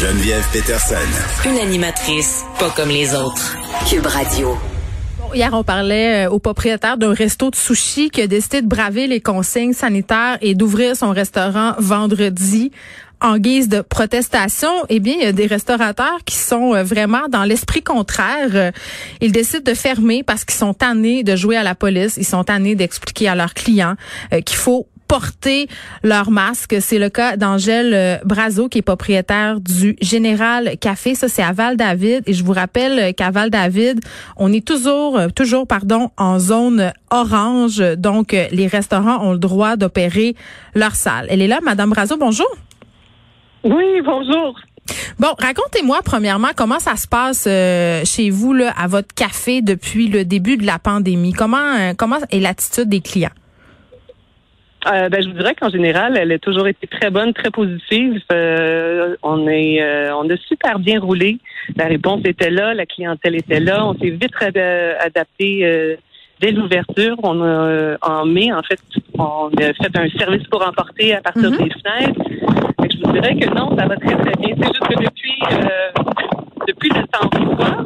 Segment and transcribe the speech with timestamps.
[0.00, 0.94] Geneviève Peterson.
[1.44, 3.56] Une animatrice pas comme les autres.
[3.90, 4.56] Cube Radio.
[5.34, 9.08] Hier, on parlait euh, au propriétaire d'un resto de sushi qui a décidé de braver
[9.08, 12.70] les consignes sanitaires et d'ouvrir son restaurant vendredi
[13.20, 17.26] en guise de protestation, eh bien, il y a des restaurateurs qui sont euh, vraiment
[17.28, 18.50] dans l'esprit contraire.
[18.54, 18.70] Euh,
[19.20, 22.16] ils décident de fermer parce qu'ils sont tannés de jouer à la police.
[22.18, 23.96] Ils sont tannés d'expliquer à leurs clients
[24.46, 25.68] qu'il faut porter
[26.04, 26.76] leur masque.
[26.80, 31.14] C'est le cas d'Angèle euh, Brazo, qui est propriétaire du Général Café.
[31.14, 32.22] Ça, c'est à Val-David.
[32.26, 34.00] Et je vous rappelle qu'à Val-David,
[34.36, 37.78] on est toujours, euh, toujours, pardon, en zone orange.
[37.96, 40.36] Donc, euh, les restaurants ont le droit d'opérer
[40.74, 41.26] leur salle.
[41.30, 42.16] Elle est là, Madame Brazo.
[42.18, 42.48] Bonjour.
[43.64, 44.54] Oui, bonjour.
[45.18, 50.24] Bon, racontez-moi premièrement comment ça se passe chez vous là, à votre café depuis le
[50.24, 51.34] début de la pandémie.
[51.34, 53.28] Comment comment est l'attitude des clients?
[54.86, 58.20] Euh, ben, je vous dirais qu'en général, elle a toujours été très bonne, très positive.
[58.32, 61.38] Euh, on est, euh, on a super bien roulé.
[61.76, 63.84] La réponse était là, la clientèle était là.
[63.84, 64.34] On s'est vite
[65.00, 65.98] adapté
[66.40, 67.16] dès l'ouverture.
[67.24, 68.78] On a, en mai, en fait,
[69.18, 71.64] on a fait un service pour emporter à partir mm-hmm.
[71.64, 72.20] des fenêtres.
[72.90, 74.54] je vous dirais que non, ça va très très bien.
[74.56, 75.42] C'est juste que depuis,
[76.68, 77.84] depuis le temps froid,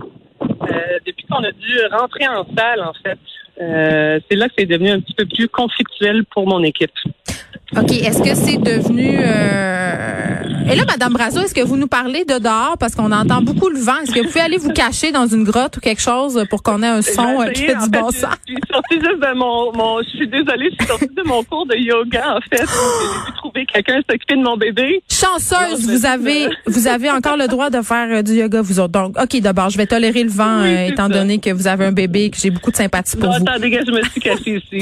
[1.06, 3.18] depuis qu'on a dû rentrer en salle, en fait,
[3.62, 6.92] euh, c'est là que c'est devenu un petit peu plus conflictuel pour mon équipe.
[7.76, 7.92] OK.
[7.92, 9.18] Est-ce que c'est devenu...
[9.18, 10.51] Euh...
[10.70, 12.76] Et là, Madame Brazo, est-ce que vous nous parlez de dehors?
[12.78, 13.98] Parce qu'on entend beaucoup le vent?
[14.02, 16.82] Est-ce que vous pouvez aller vous cacher dans une grotte ou quelque chose pour qu'on
[16.82, 18.34] ait un son euh, qui fait du bon sens?
[18.46, 20.02] Je suis sortie juste de mon, mon...
[20.02, 22.64] Je suis désolée, je suis sortie de mon cours de yoga, en fait.
[22.66, 25.02] J'ai trouver quelqu'un s'occuper de mon bébé.
[25.10, 28.92] Chanceuse, vous avez vous avez encore le droit de faire euh, du yoga, vous autres.
[28.92, 31.92] Donc, OK, d'abord, je vais tolérer le vent, euh, étant donné que vous avez un
[31.92, 33.36] bébé et que j'ai beaucoup de sympathie pour vous.
[33.36, 34.80] Attendez, je me suis cachée ici.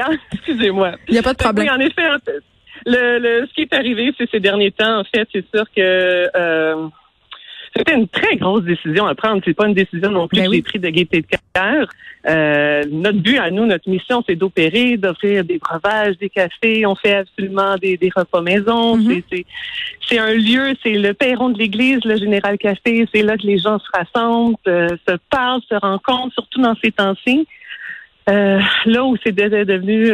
[0.00, 0.92] hein, excusez-moi.
[1.08, 1.68] Il n'y a pas de problème.
[1.68, 2.02] Oui, en effet,
[2.86, 6.88] le, le, ce qui est arrivé ces derniers temps, en fait, c'est sûr que euh,
[7.74, 9.40] c'était une très grosse décision à prendre.
[9.44, 11.88] C'est pas une décision non plus ben que j'ai prise de gaieté de cœur.
[12.28, 16.84] Euh, notre but à nous, notre mission, c'est d'opérer, d'offrir des breuvages, des cafés.
[16.86, 18.98] On fait absolument des, des repas maison.
[18.98, 19.44] Mm-hmm.
[20.06, 23.06] C'est un lieu, c'est le perron de l'église, le Général Café.
[23.12, 26.92] C'est là que les gens se rassemblent, euh, se parlent, se rencontrent, surtout dans ces
[26.92, 27.46] temps-ci.
[28.28, 30.12] Euh, là où c'est devenu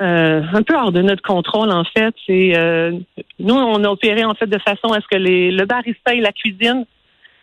[0.00, 2.14] euh, un peu hors de notre contrôle en fait.
[2.26, 2.92] C'est euh,
[3.38, 6.20] nous on a opéré en fait de façon à ce que les, le barista et
[6.20, 6.86] la cuisine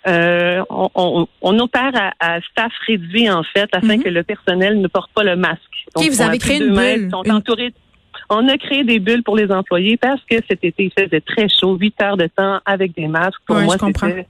[0.07, 4.03] euh, on, on, opère à, staff réduit en fait afin mhm.
[4.03, 5.59] que le personnel ne porte pas le masque.
[5.95, 7.09] Donc, vous avez créé une bulle.
[8.29, 11.47] On a créé des bulles pour les employés parce que cet été il faisait très
[11.50, 13.39] chaud, 8 heures de temps avec des masques.
[13.45, 14.28] Pour moi, c'était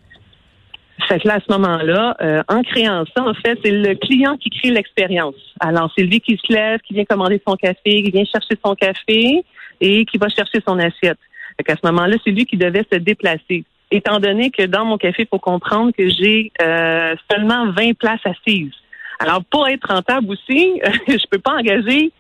[1.08, 4.38] fait que là, à ce moment-là, euh, en créant ça, en fait, c'est le client
[4.38, 5.36] qui crée l'expérience.
[5.60, 8.76] Alors, c'est lui qui se lève, qui vient commander son café, qui vient chercher son
[8.76, 9.44] café
[9.80, 11.18] et qui va chercher son assiette.
[11.58, 13.64] Fait qu'à ce moment-là, c'est lui qui devait se déplacer.
[13.90, 18.26] Étant donné que dans mon café, il faut comprendre que j'ai euh, seulement 20 places
[18.26, 18.74] assises.
[19.20, 22.12] Alors, pour être rentable aussi, je peux pas engager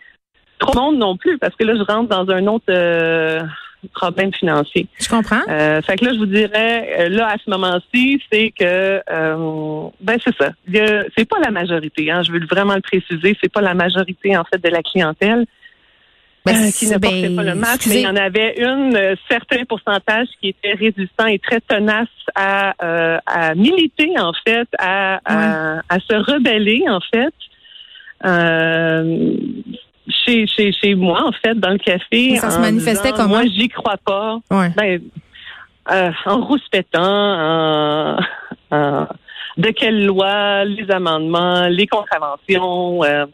[0.59, 2.65] trop de monde non plus parce que là, je rentre dans un autre...
[2.69, 3.41] Euh,
[3.87, 4.87] problème financier.
[4.99, 5.41] Je comprends.
[5.49, 9.89] Euh, fait que là, je vous dirais, euh, là, à ce moment-ci, c'est que, euh,
[10.01, 10.51] ben c'est ça.
[11.17, 12.11] C'est pas la majorité.
[12.11, 13.37] Hein, je veux vraiment le préciser.
[13.41, 15.45] C'est pas la majorité en fait de la clientèle.
[16.45, 18.95] Ben, euh, qui ne portait pas le ben, masque, mais il y en avait une
[18.95, 22.73] euh, certain pourcentage qui était résistant et très tenace à,
[23.25, 27.33] à militer en fait, à, à, à, se rebeller en fait.
[28.25, 29.35] Euh,
[30.07, 32.37] chez, chez, chez moi, en fait, dans le café.
[32.37, 33.27] ça se manifestait comment?
[33.29, 34.39] Moi, j'y crois pas.
[34.49, 35.01] Ben,
[35.91, 38.17] euh, en rouspétant,
[38.71, 39.07] en,
[39.57, 43.03] de quelle loi, les amendements, les contraventions.
[43.03, 43.25] Euh,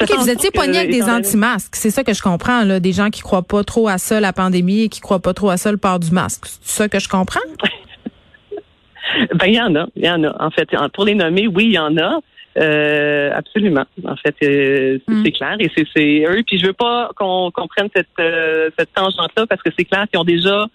[0.00, 1.76] vous étiez poigné avec des anti-masques.
[1.76, 2.80] C'est ça que je comprends, là.
[2.80, 5.50] Des gens qui croient pas trop à ça, la pandémie, et qui croient pas trop
[5.50, 6.46] à ça, le port du masque.
[6.62, 7.40] C'est ça que je comprends?
[9.34, 9.86] ben, il y en a.
[9.94, 10.44] Il y en a.
[10.44, 12.20] En fait, pour les nommer, oui, il y en a.
[12.56, 13.84] Euh, absolument.
[14.06, 15.32] En fait, euh, c'est mm.
[15.32, 16.42] clair et c'est eux.
[16.46, 20.20] Puis je veux pas qu'on prenne cette, euh, cette tangente-là parce que c'est clair qu'ils
[20.20, 20.66] ont déjà,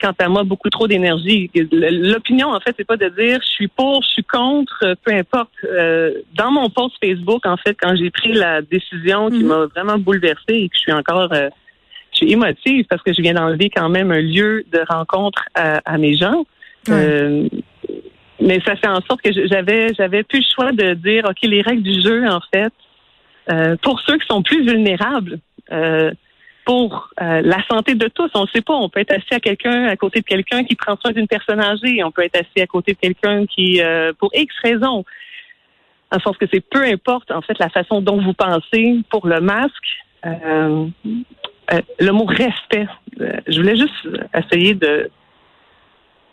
[0.00, 1.50] quant à moi, beaucoup trop d'énergie.
[1.54, 5.52] L'opinion, en fait, c'est pas de dire je suis pour, je suis contre, peu importe.
[6.34, 9.46] dans mon post Facebook, en fait, quand j'ai pris la décision qui mm-hmm.
[9.46, 13.32] m'a vraiment bouleversée et que je suis encore je suis émotive parce que je viens
[13.32, 16.44] d'enlever quand même un lieu de rencontre à, à mes gens.
[18.42, 21.62] Mais ça fait en sorte que j'avais j'avais plus le choix de dire ok les
[21.62, 22.72] règles du jeu en fait
[23.50, 25.38] euh, pour ceux qui sont plus vulnérables.
[25.70, 26.10] Euh,
[26.64, 28.30] pour euh, la santé de tous.
[28.34, 28.74] On ne sait pas.
[28.74, 31.58] On peut être assis à quelqu'un, à côté de quelqu'un qui prend soin d'une personne
[31.58, 32.04] âgée.
[32.04, 33.80] On peut être assis à côté de quelqu'un qui,
[34.20, 35.04] pour X raisons,
[36.12, 39.40] en sens que c'est peu importe en fait la façon dont vous pensez pour le
[39.40, 40.04] masque.
[40.22, 42.86] le mot respect.
[43.18, 45.10] je voulais juste essayer de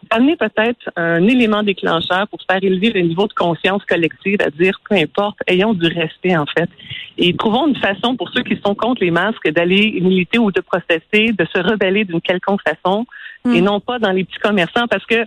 [0.09, 4.79] amener peut-être un élément déclencheur pour faire élever le niveau de conscience collective, à dire
[4.89, 6.69] peu importe, ayons du respect en fait.
[7.17, 10.61] Et trouvons une façon pour ceux qui sont contre les masques d'aller militer ou de
[10.61, 13.05] protester, de se rebeller d'une quelconque façon,
[13.45, 13.53] hmm.
[13.53, 15.25] et non pas dans les petits commerçants, parce que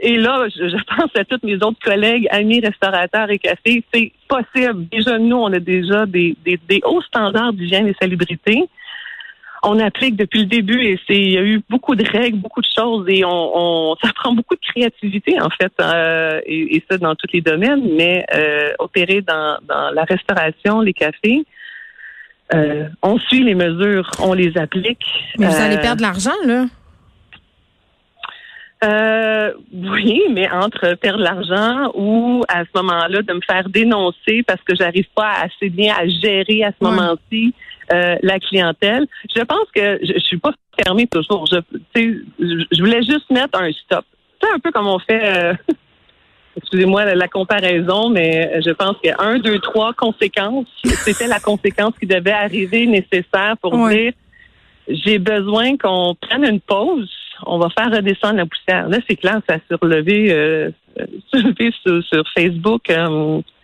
[0.00, 4.86] et là, je, pense à tous mes autres collègues, amis, restaurateurs et cafés, c'est possible.
[4.90, 8.68] Déjà, nous, on a déjà des, des, des hauts standards d'hygiène et salubrité
[9.64, 12.60] on applique depuis le début et c'est il y a eu beaucoup de règles, beaucoup
[12.60, 17.14] de choses et on, ça prend beaucoup de créativité en fait euh, et, ça dans
[17.14, 21.44] tous les domaines, mais euh, opérer dans, la restauration, les cafés,
[22.54, 25.06] euh, on suit les mesures, on les applique.
[25.38, 26.66] Mais vous allez perdre de l'argent là.
[29.72, 34.74] Oui, mais entre perdre l'argent ou à ce moment-là de me faire dénoncer parce que
[34.74, 37.54] j'arrive pas assez bien à gérer à ce moment-ci
[37.92, 39.06] euh, la clientèle.
[39.34, 40.52] Je pense que je, je suis pas
[40.82, 41.46] fermée toujours.
[41.46, 41.58] Je,
[41.98, 44.04] je voulais juste mettre un stop.
[44.42, 45.22] C'est un peu comme on fait.
[45.24, 45.54] Euh,
[46.56, 52.06] excusez-moi la, comparaison, mais je pense que un, deux, trois conséquences, c'était la conséquence qui
[52.06, 54.12] devait arriver nécessaire pour dire
[54.88, 57.10] j'ai besoin qu'on prenne une pause.
[57.46, 58.88] On va faire redescendre la poussière.
[58.88, 60.70] Là, c'est clair, ça s'est relevé, euh,
[61.32, 62.82] sur, sur, Facebook.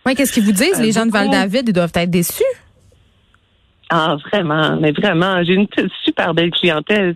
[0.05, 1.69] oui, qu'est-ce qu'ils vous disent, les gens de Val-David?
[1.69, 2.43] Ils doivent être déçus.
[3.89, 5.67] Ah, vraiment, mais vraiment, j'ai une
[6.03, 7.15] super belle clientèle.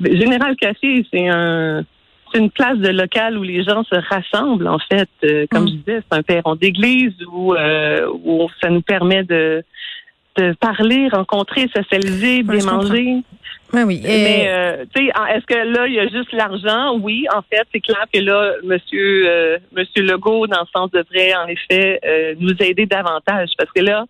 [0.00, 1.84] Général Café, c'est un
[2.32, 5.08] c'est une place de local où les gens se rassemblent, en fait.
[5.24, 5.68] Euh, comme mm.
[5.68, 9.64] je disais, c'est un perron d'église où, euh, où ça nous permet de,
[10.38, 13.16] de parler, rencontrer, socialiser, bien manger.
[13.74, 14.00] Oui, oui.
[14.04, 16.98] Mais euh, tu sais, est-ce que là il y a juste l'argent?
[16.98, 21.46] Oui, en fait, c'est clair que là, Monsieur Monsieur Legault, dans le sens devrait en
[21.46, 22.00] effet
[22.40, 24.06] nous aider davantage, parce que là,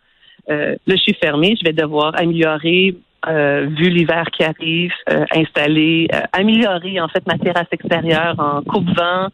[0.50, 2.94] euh, là, je suis fermée, je vais devoir améliorer,
[3.28, 8.62] euh, vu l'hiver qui arrive, euh, installer, euh, améliorer en fait ma terrasse extérieure en
[8.62, 9.28] coupe-vent.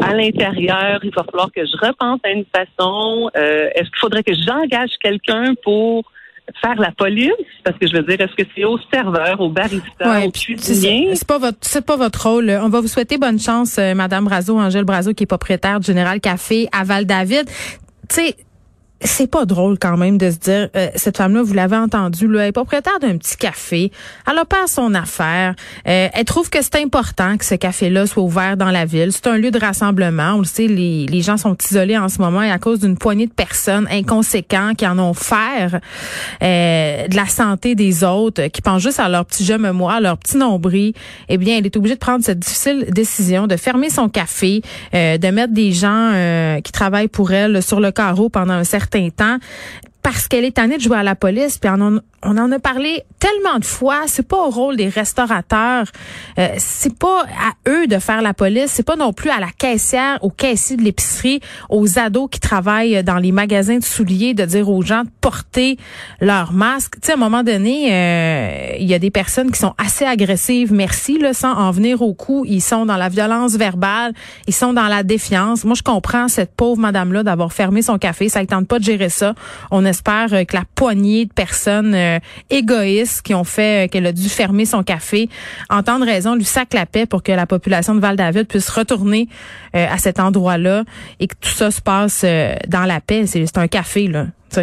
[0.00, 3.30] À l'intérieur, il va falloir que je repense à une façon.
[3.34, 6.04] est-ce qu'il faudrait que j'engage quelqu'un pour
[6.62, 7.32] faire la police?
[7.64, 11.14] Parce que je veux dire est-ce que c'est au serveur au barista au cuisinier?
[11.14, 14.58] c'est pas votre c'est pas votre rôle on va vous souhaiter bonne chance madame Brazo
[14.58, 17.46] Angèle Brazo qui est propriétaire du Général Café à Val-David.
[18.08, 18.36] Tu sais
[19.02, 22.42] c'est pas drôle quand même de se dire euh, cette femme-là, vous l'avez entendu, là,
[22.42, 23.90] elle est propriétaire d'un petit café.
[24.30, 25.54] Elle a pas son affaire.
[25.88, 29.10] Euh, elle trouve que c'est important que ce café-là soit ouvert dans la ville.
[29.12, 30.34] C'est un lieu de rassemblement.
[30.34, 32.98] On le sait, les, les gens sont isolés en ce moment et à cause d'une
[32.98, 35.80] poignée de personnes inconséquentes qui en ont faire
[36.42, 40.00] euh, de la santé des autres, qui pensent juste à leur petit je me moi,
[40.00, 40.92] leur petit nombril.
[41.28, 44.62] Eh bien, elle est obligée de prendre cette difficile décision de fermer son café,
[44.92, 49.38] de mettre des gens qui travaillent pour elle sur le carreau pendant un certain temps
[50.02, 53.02] parce qu'elle est tannée de jouer à la police, puis on, on en a parlé
[53.18, 54.02] tellement de fois.
[54.06, 55.86] C'est pas au rôle des restaurateurs,
[56.38, 59.48] euh, c'est pas à eux de faire la police, c'est pas non plus à la
[59.56, 64.44] caissière, au caissier de l'épicerie, aux ados qui travaillent dans les magasins de souliers de
[64.44, 65.78] dire aux gens de porter
[66.20, 66.94] leur masque.
[67.00, 70.04] Tu sais, à un moment donné, euh, il y a des personnes qui sont assez
[70.04, 72.44] agressives, merci, là, sans en venir au coup.
[72.46, 74.12] Ils sont dans la violence verbale,
[74.46, 75.64] ils sont dans la défiance.
[75.64, 78.28] Moi, je comprends cette pauvre madame-là d'avoir fermé son café.
[78.28, 79.34] Ça ne tente pas de gérer ça.
[79.70, 84.06] On espère euh, que la poignée de personnes euh, égoïstes qui ont fait euh, qu'elle
[84.06, 85.28] a dû fermer son café
[85.68, 89.28] entendre raison, lui sac la paix pour que la population de Val-David puisse retourner
[89.72, 90.84] à cet endroit-là
[91.20, 92.24] et que tout ça se passe
[92.66, 93.26] dans la paix.
[93.26, 94.60] C'est un café, là, tu.